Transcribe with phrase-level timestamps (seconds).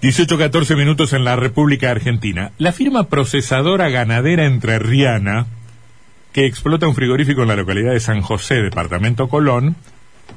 [0.00, 2.52] 18-14 minutos en la República Argentina.
[2.58, 5.46] La firma procesadora ganadera entrerriana,
[6.32, 9.74] que explota un frigorífico en la localidad de San José, departamento Colón,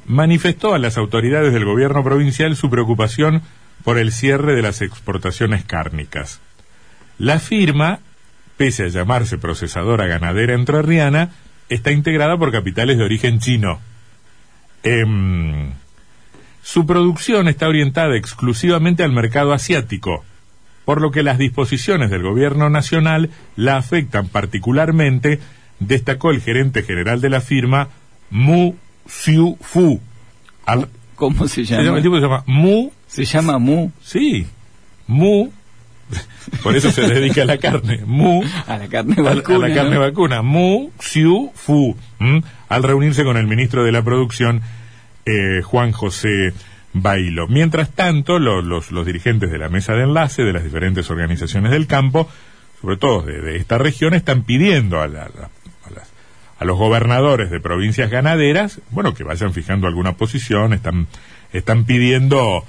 [0.07, 3.43] manifestó a las autoridades del gobierno provincial su preocupación
[3.83, 6.41] por el cierre de las exportaciones cárnicas.
[7.19, 7.99] La firma,
[8.57, 11.29] pese a llamarse procesadora ganadera entrerriana,
[11.69, 13.79] está integrada por capitales de origen chino.
[14.81, 15.71] Em,
[16.61, 20.23] su producción está orientada exclusivamente al mercado asiático,
[20.85, 25.39] por lo que las disposiciones del gobierno nacional la afectan particularmente,
[25.79, 27.89] destacó el gerente general de la firma,
[28.29, 28.75] Mu
[29.07, 29.99] Xiu Fu.
[31.15, 31.97] ¿Cómo se llama?
[31.97, 32.89] el tipo se llama Mu.
[33.07, 33.91] Se llama Mu.
[34.01, 34.47] Sí,
[35.07, 35.49] Mu.
[36.63, 38.01] Por eso se dedica a la carne.
[38.05, 38.43] Mu.
[38.67, 39.65] A la carne vacuna.
[39.65, 40.41] A, la carne vacuna.
[40.41, 41.95] Mu Xiu Fu.
[42.69, 44.61] Al reunirse con el ministro de la Producción,
[45.25, 46.53] eh, Juan José
[46.93, 47.47] Bailo.
[47.47, 52.29] Mientras tanto, los, dirigentes de la mesa de enlace de las diferentes organizaciones del campo,
[52.81, 59.13] sobre todo de, esta región, están pidiendo a, a, los gobernadores de provincias ganaderas, bueno,
[59.13, 61.07] que vayan fijando alguna posición, están,
[61.53, 62.63] están pidiendo,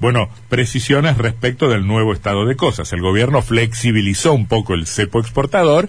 [0.00, 2.92] bueno, precisiones respecto del nuevo estado de cosas.
[2.92, 5.88] El gobierno flexibilizó un poco el cepo exportador,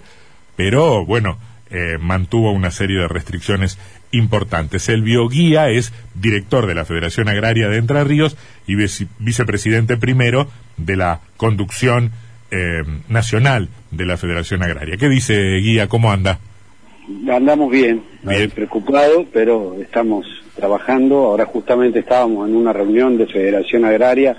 [0.56, 1.38] pero bueno,
[1.70, 3.78] eh, mantuvo una serie de restricciones
[4.12, 4.88] importantes.
[4.88, 8.74] El bioguía es director de la Federación Agraria de Entre Ríos y
[9.18, 12.10] vicepresidente primero de la conducción
[12.50, 14.96] eh, nacional de la Federación Agraria.
[14.96, 15.88] ¿Qué dice Guía?
[15.88, 16.40] ¿Cómo anda?
[17.30, 18.50] Andamos bien, bien.
[18.50, 21.16] preocupado, pero estamos trabajando.
[21.26, 24.36] Ahora justamente estábamos en una reunión de Federación Agraria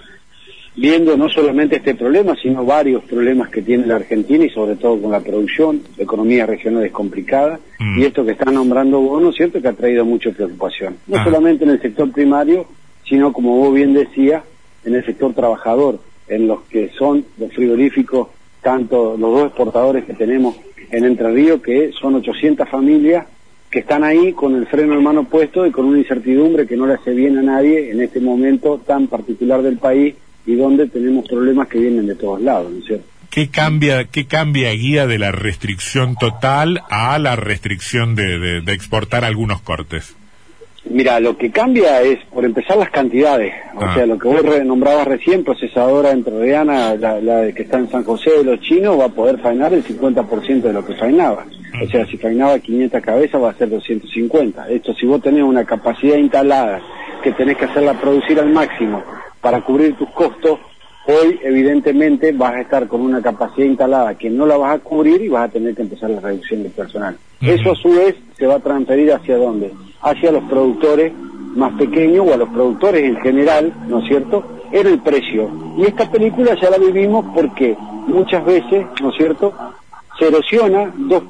[0.76, 5.02] viendo no solamente este problema, sino varios problemas que tiene la Argentina y sobre todo
[5.02, 8.00] con la producción, la economía regional es complicada mm.
[8.00, 11.18] y esto que está nombrando vos, ¿no es cierto?, que ha traído mucha preocupación, no
[11.18, 11.24] ah.
[11.24, 12.66] solamente en el sector primario,
[13.04, 14.44] sino como vos bien decías,
[14.86, 18.30] en el sector trabajador, en los que son los frigoríficos,
[18.62, 20.56] tanto los dos exportadores que tenemos
[20.92, 23.26] en Entre Ríos, que son 800 familias
[23.70, 26.86] que están ahí con el freno en mano puesto y con una incertidumbre que no
[26.86, 30.16] le hace bien a nadie en este momento tan particular del país
[30.46, 33.06] y donde tenemos problemas que vienen de todos lados, ¿no es cierto?
[33.32, 39.24] ¿Qué cambia, qué cambia guía de la restricción total a la restricción de, de, exportar
[39.24, 40.18] algunos cortes?
[40.84, 43.54] Mira, lo que cambia es, por empezar, las cantidades.
[43.76, 43.94] O ah.
[43.94, 48.32] sea, lo que vos nombrabas recién, procesadora entrerriana, la, la que está en San José
[48.32, 51.46] de los chinos, va a poder faenar el 50% de lo que faenaba.
[51.82, 54.68] O sea, si faenaba 500 cabezas, va a ser 250.
[54.68, 56.82] Esto, si vos tenés una capacidad instalada
[57.24, 59.02] que tenés que hacerla producir al máximo
[59.42, 60.60] para cubrir tus costos,
[61.08, 65.22] hoy evidentemente vas a estar con una capacidad instalada que no la vas a cubrir
[65.22, 67.18] y vas a tener que empezar la reducción de personal.
[67.42, 69.74] Eso a su vez se va a transferir hacia dónde?
[70.02, 71.12] Hacia los productores
[71.56, 74.44] más pequeños o a los productores en general, ¿no es cierto?
[74.72, 75.50] Era el precio.
[75.78, 77.76] Y esta película ya la vivimos porque
[78.08, 79.54] muchas veces, ¿no es cierto?
[80.20, 81.24] Se erosiona dos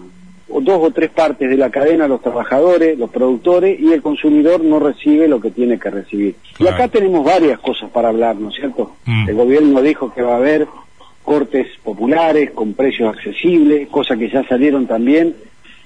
[0.62, 4.80] dos o tres partes de la cadena, los trabajadores, los productores, y el consumidor no
[4.80, 6.36] recibe lo que tiene que recibir.
[6.60, 8.94] Y acá tenemos varias cosas para hablar, ¿no es cierto?
[9.06, 9.30] Mm.
[9.30, 10.68] El gobierno dijo que va a haber
[11.24, 15.36] cortes populares con precios accesibles, cosas que ya salieron también,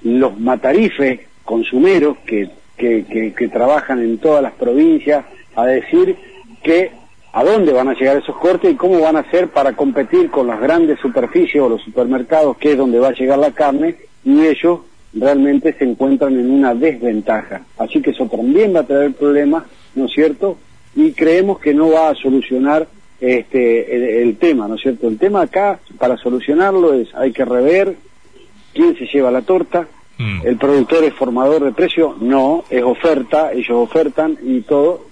[0.02, 6.16] los matarifes consumeros que, que, que trabajan en todas las provincias a decir
[6.62, 6.90] que
[7.32, 10.46] a dónde van a llegar esos cortes y cómo van a hacer para competir con
[10.46, 13.94] las grandes superficies o los supermercados, que es donde va a llegar la carne,
[14.26, 14.80] y ellos
[15.14, 17.62] realmente se encuentran en una desventaja.
[17.78, 19.64] Así que eso también va a traer problemas,
[19.94, 20.58] ¿no es cierto?
[20.94, 22.88] Y creemos que no va a solucionar
[23.20, 25.08] este el, tema, ¿no es cierto?
[25.08, 27.96] El tema acá, para solucionarlo, es hay que rever
[28.74, 29.86] quién se lleva la torta,
[30.18, 30.40] mm.
[30.44, 35.06] el productor es formador de precio, no, es oferta, ellos ofertan y todo,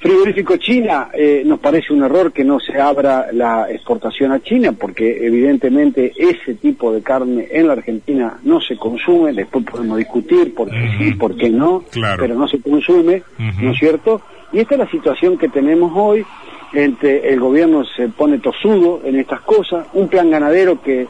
[0.00, 4.72] Frigorífico China, eh, nos parece un error que no se abra la exportación a China,
[4.72, 10.54] porque evidentemente ese tipo de carne en la Argentina no se consume, después podemos discutir
[10.54, 11.84] por qué sí, por qué no,
[12.18, 13.22] pero no se consume,
[13.60, 14.22] ¿no es cierto?
[14.52, 16.24] Y esta es la situación que tenemos hoy,
[16.72, 21.06] entre el gobierno se pone tosudo en estas cosas, un plan ganadero que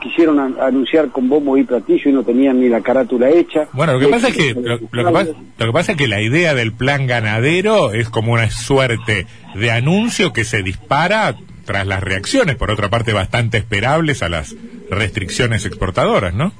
[0.00, 3.68] quisieron anunciar con bombo y platillo y no tenían ni la carátula hecha.
[3.72, 7.06] Bueno, lo que pasa es que lo, que pasa, es que la idea del plan
[7.06, 12.90] ganadero es como una suerte de anuncio que se dispara tras las reacciones, por otra
[12.90, 14.54] parte bastante esperables a las
[14.90, 16.52] restricciones exportadoras, ¿no?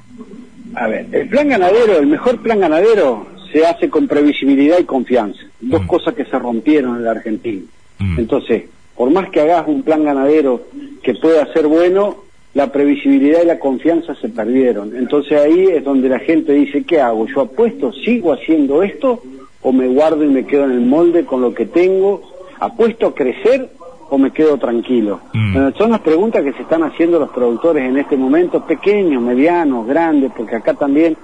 [0.75, 5.39] A ver, el plan ganadero, el mejor plan ganadero se hace con previsibilidad y confianza,
[5.61, 5.87] dos mm.
[5.87, 7.61] cosas que se rompieron en la Argentina.
[7.99, 8.19] Mm.
[8.19, 8.63] Entonces,
[8.95, 10.67] por más que hagas un plan ganadero
[11.03, 12.24] que pueda ser bueno,
[12.55, 14.95] la previsibilidad y la confianza se perdieron.
[14.95, 17.27] Entonces ahí es donde la gente dice, ¿qué hago?
[17.27, 17.91] ¿Yo apuesto?
[17.91, 19.21] ¿Sigo haciendo esto?
[19.61, 22.21] ¿O me guardo y me quedo en el molde con lo que tengo?
[22.59, 23.69] ¿Apuesto a crecer
[24.09, 25.19] o me quedo tranquilo?
[25.33, 25.77] Mm.
[25.77, 30.31] son las preguntas que se están haciendo los productores en este momento, pequeños, medianos, grandes,
[30.35, 31.17] porque acá también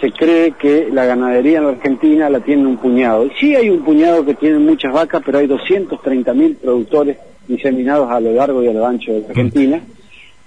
[0.00, 3.28] se cree que la ganadería en la Argentina la tiene un puñado.
[3.40, 7.16] Sí hay un puñado que tienen muchas vacas, pero hay 230 mil productores
[7.48, 9.80] diseminados a lo largo y a lo ancho de la Argentina,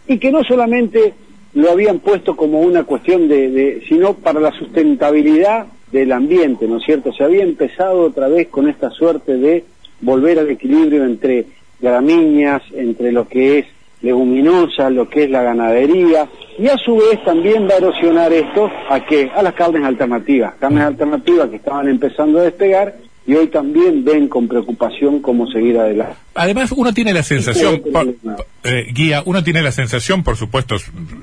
[0.09, 1.13] y que no solamente
[1.53, 6.77] lo habían puesto como una cuestión de, de, sino para la sustentabilidad del ambiente, ¿no
[6.77, 7.13] es cierto?
[7.13, 9.63] Se había empezado otra vez con esta suerte de
[10.01, 11.45] volver al equilibrio entre
[11.79, 13.65] gramíneas, entre lo que es
[14.01, 16.27] leguminosa, lo que es la ganadería,
[16.57, 20.55] y a su vez también va a erosionar esto a que a las carnes alternativas,
[20.55, 22.95] carnes alternativas que estaban empezando a despegar
[23.27, 26.15] y hoy también ven con preocupación cómo seguir adelante.
[26.35, 28.15] Además, uno tiene la sensación, por-
[28.63, 30.77] eh, guía, uno tiene la sensación, por supuesto,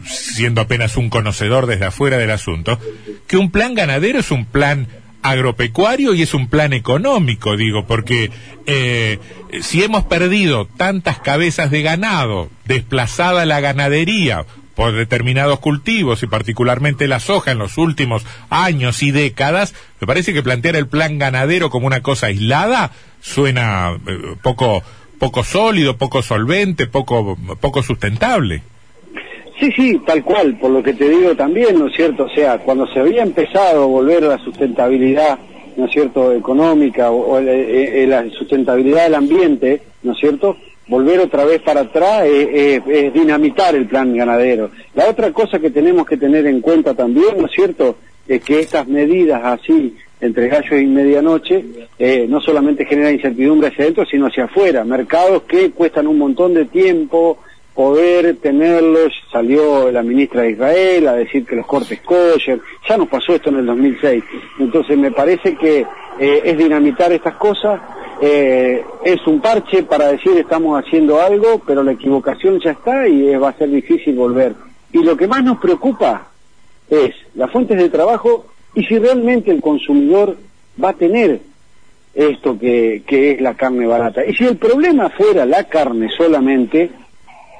[0.04, 2.78] siendo apenas un conocedor desde afuera del asunto,
[3.26, 4.87] que un plan ganadero es un plan
[5.22, 8.31] agropecuario y es un plan económico, digo, porque
[8.66, 9.19] eh,
[9.60, 14.44] si hemos perdido tantas cabezas de ganado, desplazada la ganadería
[14.76, 20.34] por determinados cultivos y particularmente la soja en los últimos años y décadas, me parece
[20.34, 24.82] que plantear el plan ganadero como una cosa aislada suena eh, poco
[25.19, 28.62] poco sólido, poco solvente, poco poco sustentable.
[29.58, 32.25] Sí, sí, tal cual, por lo que te digo también, ¿no es cierto?
[32.25, 35.38] O sea, cuando se había empezado a volver a la sustentabilidad,
[35.76, 40.56] ¿no es cierto?, económica o, eh, eh, la sustentabilidad del ambiente, ¿no es cierto?,
[40.88, 44.70] volver otra vez para atrás es, dinamitar el plan ganadero.
[44.94, 47.96] La otra cosa que tenemos que tener en cuenta también, ¿no es cierto?,
[48.28, 51.64] es que estas medidas así, entre gallos y medianoche,
[51.99, 54.84] eh, no solamente generan incertidumbre hacia adentro, sino hacia afuera.
[54.84, 57.38] Mercados que cuestan un montón de tiempo,
[57.76, 62.58] poder tenerlos, salió la ministra de Israel a decir que los cortes kosher,
[62.88, 64.25] ya nos pasó esto en el 2006,
[64.58, 65.87] entonces me parece que
[66.19, 67.78] eh, es dinamitar estas cosas,
[68.23, 73.28] eh, es un parche para decir estamos haciendo algo, pero la equivocación ya está y
[73.28, 74.55] eh, va a ser difícil volver.
[74.90, 76.29] Y lo que más nos preocupa
[76.88, 80.38] es las fuentes de trabajo y si realmente el consumidor
[80.82, 81.40] va a tener
[82.14, 84.25] esto que, que es la carne barata.
[84.25, 86.90] Y si el problema fuera la carne solamente,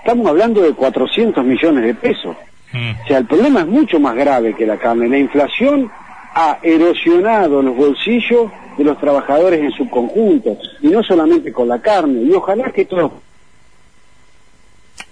[0.06, 2.37] estamos hablando de 400 millones de pesos.
[2.73, 2.91] Mm.
[3.03, 5.08] O sea, el problema es mucho más grave que la carne.
[5.08, 5.91] La inflación
[6.32, 11.81] ha erosionado los bolsillos de los trabajadores en su conjunto, y no solamente con la
[11.81, 12.23] carne.
[12.23, 13.11] Y ojalá que todos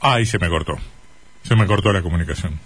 [0.01, 0.77] Ay, se me cortó.
[1.43, 2.61] Se me cortó la comunicación.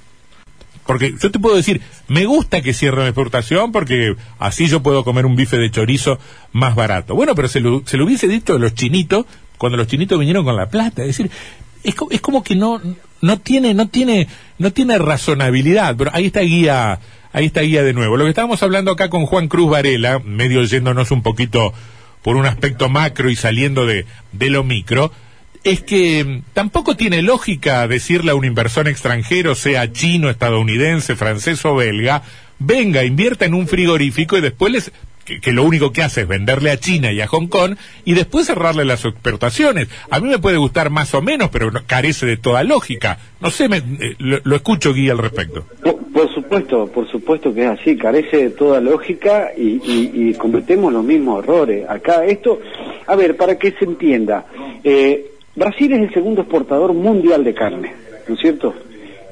[0.85, 5.05] Porque yo te puedo decir, me gusta que cierre la exportación porque así yo puedo
[5.05, 6.19] comer un bife de chorizo
[6.53, 7.15] más barato.
[7.15, 9.25] Bueno, pero se lo, se lo hubiese dicho a los chinitos
[9.59, 11.03] cuando los chinitos vinieron con la plata.
[11.03, 11.31] Es decir,
[11.83, 12.81] es, es como que no,
[13.21, 14.29] no tiene, no tiene,
[14.59, 15.97] no tiene razonabilidad.
[15.97, 16.99] Pero ahí está guía,
[17.33, 18.17] ahí está guía de nuevo.
[18.17, 21.73] Lo que estábamos hablando acá con Juan Cruz Varela, medio yéndonos un poquito
[22.23, 25.13] por un aspecto macro y saliendo de, de lo micro,
[25.65, 31.65] es que mm, tampoco tiene lógica decirle a un inversor extranjero, sea chino, estadounidense, francés
[31.65, 32.23] o belga,
[32.59, 34.93] venga, invierta en un frigorífico y después les
[35.41, 38.47] que, lo único que hace es venderle a China y a Hong Kong y después
[38.47, 39.89] cerrarle las exportaciones.
[40.11, 43.19] A mí me puede gustar más o menos, pero carece de toda lógica.
[43.41, 45.65] No sé, me- eh, lo, escucho Guía al respecto.
[46.13, 50.93] Por, supuesto, por supuesto que es así, carece de toda lógica y, y- y cometemos
[50.93, 51.85] los mismos errores.
[51.89, 52.61] Acá esto,
[53.07, 54.47] a ver, para que se entienda,
[54.83, 57.93] eh, Brasil es el segundo exportador mundial de carne,
[58.29, 58.75] ¿no es cierto?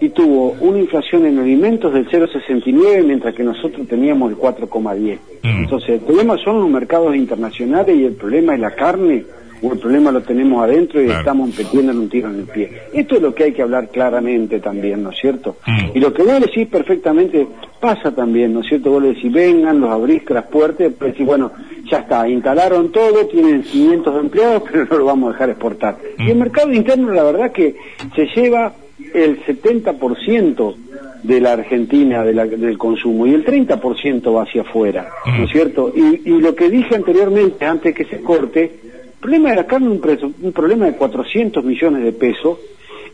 [0.00, 5.18] Y tuvo una inflación en alimentos del 0,69 mientras que nosotros teníamos el 4,10.
[5.42, 5.46] Mm.
[5.62, 9.24] Entonces, el problema son los mercados internacionales y el problema es la carne
[9.62, 11.20] o el problema lo tenemos adentro y Claro.
[11.20, 12.70] estamos metiendo en un tiro en el pie.
[12.92, 15.56] Esto es lo que hay que hablar claramente también, ¿no es cierto?
[15.66, 15.96] Mm.
[15.96, 17.46] Y lo que vos decís perfectamente
[17.80, 18.90] pasa también, ¿no es cierto?
[18.90, 21.52] Vos le decís, vengan, los abrís las puertas, pues decís, bueno,
[21.90, 25.96] ya está, instalaron todo, tienen 500 empleados, pero no lo vamos a dejar exportar.
[26.18, 27.76] Y el mercado interno, la verdad que
[28.14, 28.74] se lleva
[29.14, 30.74] el 70%
[31.22, 35.50] de la Argentina de la- del consumo y el 30% va hacia afuera, ¿no es
[35.50, 35.92] cierto?
[35.94, 39.98] Y, y lo que dije anteriormente, antes que se corte, el problema de la carne
[40.12, 42.58] es un, un problema de 400 millones de pesos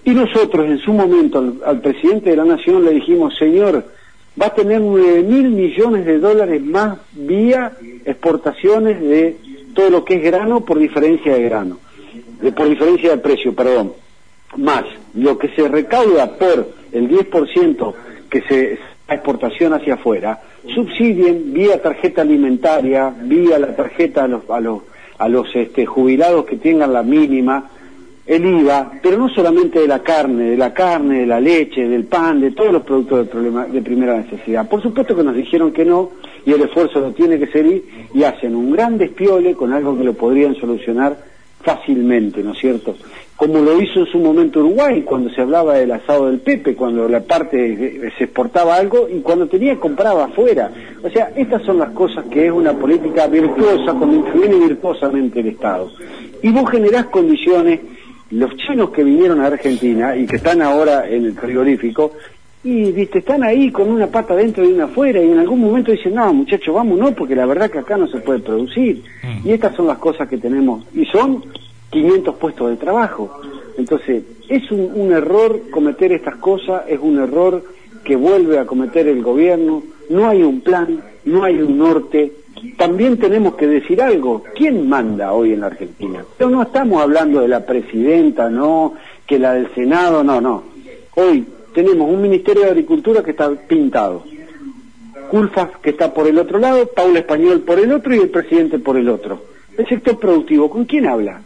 [0.04, 3.84] y nosotros en su momento al, al presidente de la nación le dijimos, señor,
[4.40, 7.72] va a tener 9 mil millones de dólares más vía
[8.04, 9.36] exportaciones de
[9.74, 11.78] todo lo que es grano por diferencia de grano,
[12.42, 13.92] de- por diferencia de precio, perdón
[14.56, 17.94] más lo que se recauda por el 10%
[18.30, 18.78] que se
[19.08, 20.40] a exportación hacia afuera,
[20.74, 24.82] subsidien vía tarjeta alimentaria, vía la tarjeta a los a los
[25.18, 27.68] a los este, jubilados que tengan la mínima,
[28.26, 32.04] el IVA, pero no solamente de la carne, de la carne, de la leche, del
[32.04, 34.68] pan, de todos los productos de, problema- de primera necesidad.
[34.68, 36.10] Por supuesto que nos dijeron que no
[36.46, 40.04] y el esfuerzo lo tiene que seguir y hacen un gran despiole con algo que
[40.04, 41.16] lo podrían solucionar
[41.62, 42.94] fácilmente, ¿no es cierto?
[43.36, 47.08] Como lo hizo en su momento Uruguay, cuando se hablaba del asado del Pepe, cuando
[47.08, 50.70] la parte se exportaba algo y cuando tenía compraba afuera.
[51.02, 55.48] O sea, estas son las cosas que es una política virtuosa, cuando interviene virtuosamente el
[55.48, 55.90] Estado.
[56.42, 57.80] Y vos generás condiciones,
[58.30, 62.12] los chinos que vinieron a Argentina y que están ahora en el frigorífico,
[62.64, 65.90] y viste, están ahí con una pata dentro y una afuera y en algún momento
[65.90, 69.02] dicen, no muchachos, vamos no, porque la verdad que acá no se puede producir.
[69.22, 69.48] Mm.
[69.48, 70.84] Y estas son las cosas que tenemos.
[70.94, 71.42] Y son
[71.90, 73.40] 500 puestos de trabajo.
[73.76, 77.64] Entonces, es un, error cometer estas cosas, es un error
[78.04, 82.32] que vuelve a cometer el gobierno, no hay un plan, no hay un norte.
[82.76, 86.24] También tenemos que decir algo, ¿quién manda hoy en la Argentina?
[86.38, 88.94] Pero no estamos hablando de la presidenta, no,
[89.26, 90.62] que la del Senado, no, no.
[91.16, 94.24] Hoy tenemos un Ministerio de Agricultura que está pintado,
[95.30, 98.78] Culfas que está por el otro lado, Paula Español por el otro y el presidente
[98.78, 99.42] por el otro.
[99.78, 101.40] El sector productivo, ¿con quién habla?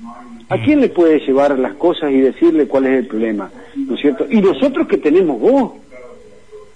[0.49, 3.51] ¿A quién le puede llevar las cosas y decirle cuál es el problema?
[3.77, 4.27] ¿No es cierto?
[4.29, 5.73] Y nosotros que tenemos voz.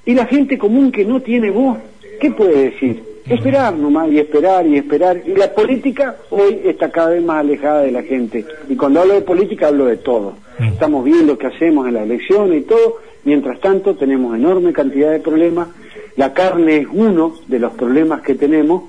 [0.07, 1.78] Y la gente común que no tiene voz,
[2.21, 3.02] ¿qué puede decir?
[3.28, 5.23] Esperar nomás y esperar y esperar.
[5.26, 8.45] Y la política hoy está cada vez más alejada de la gente.
[8.69, 10.35] Y cuando hablo de política hablo de todo.
[10.59, 12.99] Estamos viendo qué hacemos en la elección y todo.
[13.25, 15.69] Mientras tanto tenemos enorme cantidad de problemas.
[16.17, 18.85] La carne es uno de los problemas que tenemos,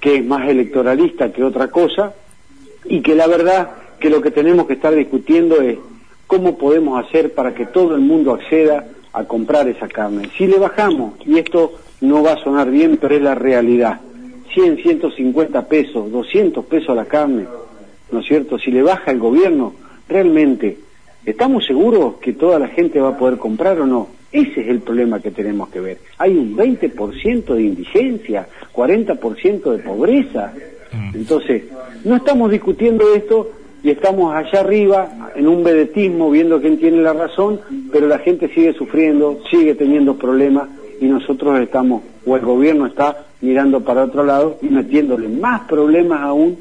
[0.00, 2.14] que es más electoralista que otra cosa.
[2.84, 5.78] Y que la verdad que lo que tenemos que estar discutiendo es
[6.26, 10.30] cómo podemos hacer para que todo el mundo acceda a comprar esa carne.
[10.36, 14.00] Si le bajamos, y esto no va a sonar bien, pero es la realidad,
[14.52, 17.46] 100, 150 pesos, 200 pesos la carne,
[18.10, 18.58] ¿no es cierto?
[18.58, 19.74] Si le baja el gobierno,
[20.08, 20.78] realmente,
[21.24, 24.08] ¿estamos seguros que toda la gente va a poder comprar o no?
[24.32, 25.98] Ese es el problema que tenemos que ver.
[26.18, 30.52] Hay un 20% de indigencia, 40% de pobreza.
[30.92, 31.16] Mm.
[31.16, 31.62] Entonces,
[32.04, 33.50] no estamos discutiendo esto
[33.84, 37.60] y estamos allá arriba en un vedetismo viendo quién tiene la razón,
[37.92, 40.68] pero la gente sigue sufriendo, sigue teniendo problemas
[41.00, 46.22] y nosotros estamos, o el gobierno está mirando para otro lado y metiéndole más problemas
[46.22, 46.56] aún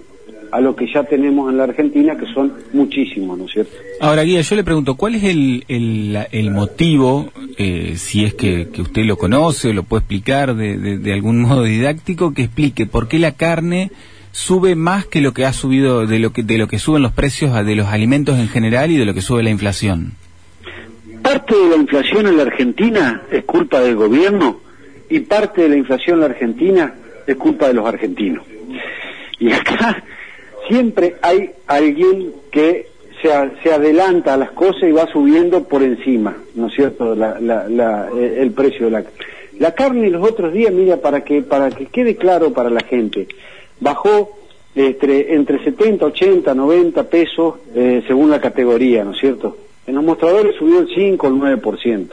[0.54, 3.72] a lo que ya tenemos en la Argentina, que son muchísimos, ¿no es cierto?
[4.00, 9.04] Ahora, Guía, yo le pregunto, ¿cuál es el, el, motivo, eh, si es que, usted
[9.04, 13.18] lo conoce o lo puede explicar de, de algún modo didáctico, que explique por qué
[13.18, 13.90] la carne
[14.32, 17.14] sube más que lo que ha subido de lo que de lo que suben los
[17.14, 20.14] precios de los alimentos en general y de lo que sube la inflación.
[21.24, 24.60] Parte de la inflación en la Argentina es culpa del gobierno
[25.10, 26.94] y parte de la inflación en la Argentina
[27.26, 28.44] es culpa de los argentinos.
[29.40, 30.04] Y acá
[30.68, 32.88] siempre hay alguien que
[33.22, 38.86] se, adelanta a las cosas y va subiendo por encima, ¿no es cierto?, el precio
[38.86, 39.04] de la
[39.60, 43.28] la carne los otros días, mira, para que para que quede claro para la gente,
[43.80, 44.38] bajó
[44.76, 49.58] entre, entre 70, 80, 90 pesos eh, según la categoría, ¿no es cierto?
[49.86, 52.08] En los mostradores subió el 5 o el 9%.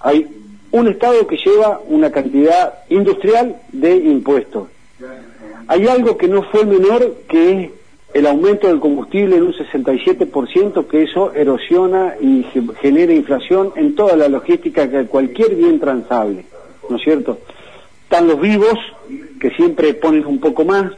[0.00, 0.26] Hay
[0.72, 4.68] un Estado que lleva una cantidad industrial de impuestos.
[5.68, 7.70] Hay algo que no fue menor, que
[8.12, 12.46] el aumento del combustible en un 67%, que eso erosiona y
[12.80, 16.44] genera inflación en toda la logística de cualquier bien transable,
[16.88, 17.38] ¿no es cierto?
[18.04, 18.78] Están los vivos,
[19.40, 20.92] que siempre ponen un poco más.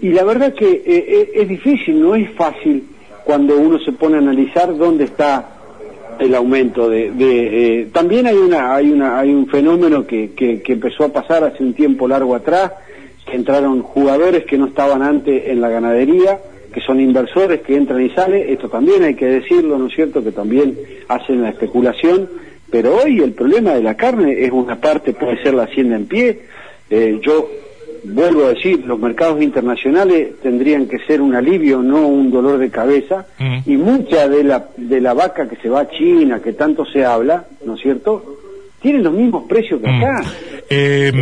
[0.00, 2.84] Y la verdad que eh, eh, es difícil, no es fácil
[3.24, 5.56] cuando uno se pone a analizar dónde está
[6.18, 11.04] el aumento de, eh, también hay una hay una hay un fenómeno que, que, empezó
[11.04, 12.72] a pasar hace un tiempo largo atrás
[13.26, 16.38] que entraron jugadores que no estaban antes en la ganadería
[16.72, 20.22] que son inversores que entran y salen esto también hay que decirlo no es cierto
[20.22, 20.78] que también
[21.08, 22.28] hacen la especulación
[22.70, 26.06] pero hoy el problema de la carne es una parte puede ser la hacienda en
[26.06, 26.40] pie
[26.90, 27.48] eh, yo
[28.08, 32.70] vuelvo a decir, los mercados internacionales tendrían que ser un alivio, no un dolor de
[32.70, 33.58] cabeza, mm.
[33.66, 37.04] y mucha de la, de la vaca que se va a China, que tanto se
[37.04, 38.36] habla, ¿no es cierto?,
[38.80, 39.96] tienen los mismos precios que mm.
[39.96, 40.24] acá.
[40.70, 41.12] Eh,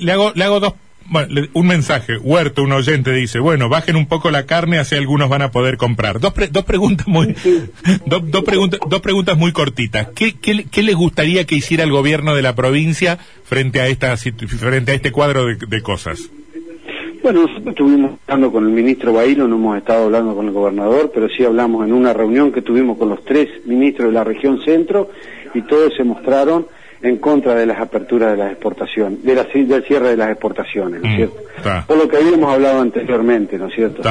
[0.00, 0.74] le, hago, le hago dos
[1.06, 5.28] bueno, un mensaje, Huerto, un oyente dice, bueno, bajen un poco la carne, así algunos
[5.28, 6.20] van a poder comprar.
[6.20, 7.34] Dos, dos preguntas muy,
[8.06, 10.08] dos, dos, preguntas, dos preguntas muy cortitas.
[10.14, 14.92] ¿Qué, qué, les gustaría que hiciera el gobierno de la provincia frente a esta, frente
[14.92, 16.30] a este cuadro de, cosas?
[17.22, 21.12] Bueno, nosotros estuvimos hablando con el ministro Bailo, no hemos estado hablando con el gobernador,
[21.14, 24.60] pero sí hablamos en una reunión que tuvimos con los tres ministros de la región
[24.64, 25.10] centro
[25.54, 26.66] y todos se mostraron
[27.02, 31.02] en contra de las aperturas de las exportaciones, de la, del cierre de las exportaciones,
[31.02, 31.86] ¿no es mm, cierto?
[31.86, 34.02] Por lo que habíamos hablado anteriormente, ¿no es cierto?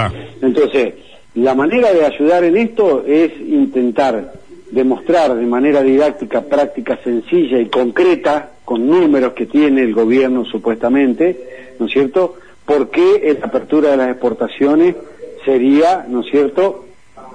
[0.41, 0.93] Entonces,
[1.35, 4.33] la manera de ayudar en esto es intentar
[4.71, 11.75] demostrar de manera didáctica, práctica, sencilla y concreta, con números que tiene el gobierno supuestamente,
[11.79, 14.95] ¿no es cierto?, por qué la apertura de las exportaciones
[15.43, 16.85] sería, ¿no es cierto?,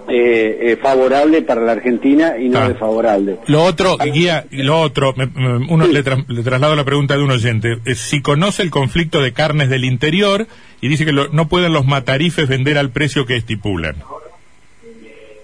[0.09, 2.69] eh, eh, favorable para la Argentina y no Ah.
[2.69, 3.39] desfavorable.
[3.49, 7.23] Lo otro, guía, lo otro, me- me- uno le, tra- le traslado la pregunta de
[7.23, 7.79] un oyente.
[7.85, 10.47] Eh, si conoce el conflicto de carnes del interior
[10.81, 13.97] y dice que lo- no pueden los matarifes vender al precio que estipulan.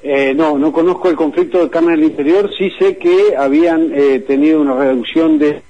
[0.05, 4.19] Eh, no, no conozco el conflicto de carne del interior, sí sé que habían eh,
[4.27, 5.63] tenido una reducción de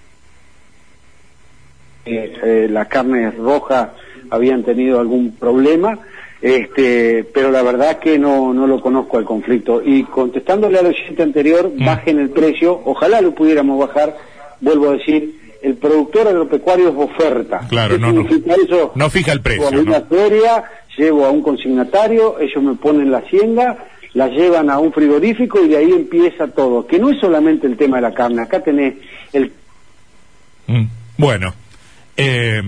[2.70, 3.90] las carnes rojas
[4.30, 5.98] habían tenido algún problema,
[6.42, 9.80] este, pero la verdad que no, no lo conozco el conflicto.
[9.84, 11.84] Y contestándole al oyente anterior, Mm.
[11.86, 14.16] bajen el precio, ojalá lo pudiéramos bajar,
[14.60, 17.60] vuelvo a decir, el productor agropecuario es oferta.
[17.68, 18.26] Claro, ¿Qué no, no.
[18.28, 18.92] eso?
[18.96, 20.06] No fija el precio, Llevo a una ¿no?
[20.06, 20.64] feria,
[20.98, 23.78] llevo a un consignatario, ellos me ponen la hacienda,
[24.14, 26.86] la llevan a un frigorífico y de ahí empieza todo.
[26.86, 28.94] Que no es solamente el tema de la carne, acá tenés
[29.32, 29.52] el
[30.66, 30.84] Mm.
[31.18, 31.52] Bueno,
[32.16, 32.62] eh,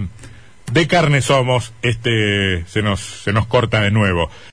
[0.74, 4.28] de carne somos, este, se nos, se nos corta de nuevo.